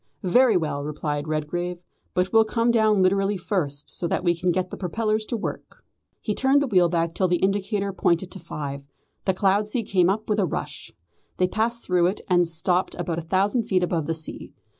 [0.23, 1.77] "Very well," replied Redgrave;
[2.15, 5.83] "but we'll come down literally first, so that we can get the propellers to work."
[6.19, 8.89] He turned the wheel back till the indicator pointed to five.
[9.25, 10.91] The cloud sea came up with a rush.
[11.37, 14.55] They passed through it, and stopped about a thousand feet above the sea.